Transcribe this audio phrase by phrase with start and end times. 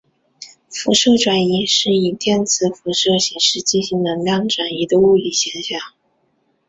[0.67, 5.79] 辐射转移是以电磁辐射形式进行能量转移的物理现象。